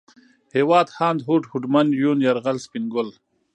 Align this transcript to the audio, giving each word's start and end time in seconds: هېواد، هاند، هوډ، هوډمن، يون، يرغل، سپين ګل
هېواد، 0.55 0.87
هاند، 0.97 1.19
هوډ، 1.27 1.43
هوډمن، 1.51 1.87
يون، 2.01 2.17
يرغل، 2.27 2.57
سپين 2.65 2.85
ګل 2.93 3.09